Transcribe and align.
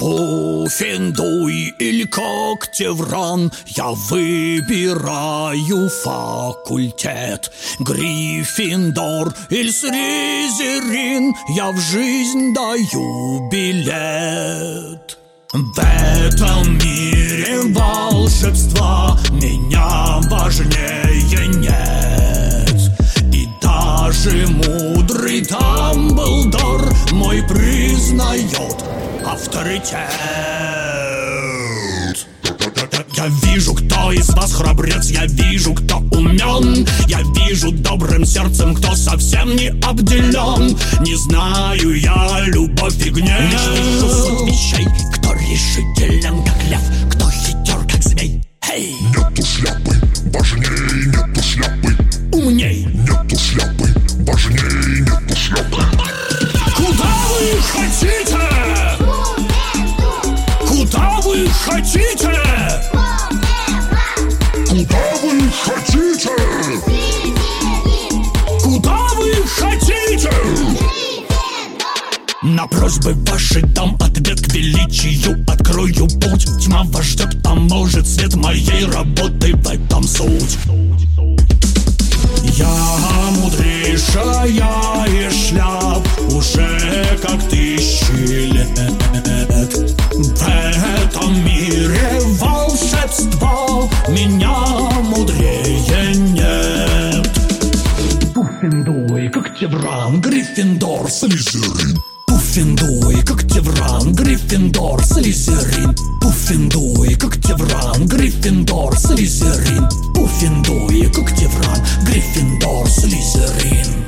Пуффендуй 0.00 1.74
или 1.78 2.04
Когтевран 2.04 3.52
Я 3.66 3.90
выбираю 4.08 5.90
факультет. 5.90 7.52
Гриффиндор 7.80 9.34
или 9.50 9.70
Слизерин 9.70 11.34
Я 11.50 11.70
в 11.72 11.78
жизнь 11.78 12.54
даю 12.54 13.50
билет. 13.50 15.18
В 15.52 15.78
этом 15.78 16.78
мире 16.78 17.60
волшебства 17.74 19.18
Меня 19.32 20.20
важнее 20.30 21.46
нет. 21.58 22.80
И 23.34 23.46
даже 23.60 24.46
мудрый 24.46 25.42
Дамблдор 25.42 26.90
Мой 27.12 27.42
признает 27.42 28.99
авторитет. 29.32 30.10
Я 33.16 33.26
вижу, 33.44 33.74
кто 33.74 34.12
из 34.12 34.28
вас 34.30 34.52
храбрец, 34.54 35.10
я 35.10 35.26
вижу, 35.26 35.74
кто 35.74 35.98
умен. 36.10 36.86
Я 37.06 37.20
вижу 37.36 37.70
добрым 37.70 38.24
сердцем, 38.24 38.74
кто 38.74 38.94
совсем 38.96 39.54
не 39.54 39.68
обделен. 39.68 40.76
Не 41.00 41.14
знаю 41.16 42.00
я 42.00 42.44
любовь 42.46 42.96
и 43.06 43.10
гнев. 43.10 43.40
Лишь 43.52 43.78
вижу 43.78 44.08
суть 44.08 44.48
вещей, 44.48 44.86
кто 45.14 45.32
решителен, 45.34 46.42
как 46.44 46.64
лев 46.68 46.82
Кто 47.10 47.30
хитер, 47.30 47.78
как 47.90 48.02
змей. 48.02 48.42
Эй! 48.72 48.96
Нету 49.16 49.44
шляпы, 49.44 49.94
важнее 50.32 51.06
нету 51.06 51.42
шляпы. 51.42 51.96
Умней! 52.32 52.86
Нету 52.86 53.38
шляпы, 53.38 53.88
важнее 54.20 55.00
нету 55.02 55.36
шляпы. 55.36 55.84
Куда 56.76 57.04
вы 57.28 57.60
хотите? 57.72 57.89
Хотите? 61.52 62.30
Куда 64.68 65.02
вы 65.22 65.40
хотите? 65.64 66.30
Куда 68.62 68.96
вы 69.16 69.32
хотите? 69.46 70.30
На 72.42 72.66
просьбы 72.66 73.14
ваши 73.30 73.60
дам 73.62 73.96
ответ 74.00 74.40
к 74.40 74.52
величию 74.54 75.44
Открою 75.46 76.06
путь, 76.06 76.46
тьма 76.64 76.84
вас 76.84 77.04
ждет, 77.04 77.36
а 77.44 77.54
может 77.54 78.06
свет 78.06 78.34
моей 78.34 78.86
работы 78.86 79.54
в 79.54 79.68
этом 79.68 80.04
суть 80.04 80.58
Я 82.56 82.74
мудрейшая 83.36 85.06
из 85.06 85.48
шляп 85.48 86.06
Уже 86.32 87.18
как 87.22 87.42
тысячи 87.48 88.52
лет 88.52 88.68
Когтевран, 99.60 100.22
Гриффиндор, 100.22 101.10
Слизерин. 101.10 101.98
Пуффендуй, 102.26 103.22
Когтевран, 103.22 104.14
Гриффиндор, 104.14 105.04
Слизерин. 105.04 105.94
Пуффендуй, 106.22 107.14
Когтевран, 107.16 108.06
Гриффиндор, 108.06 108.96
Слизерин. 108.96 109.86
Пуффендуй, 110.14 111.12
Когтевран, 111.12 111.78
Гриффиндор, 112.06 112.88
Слизерин 112.88 113.99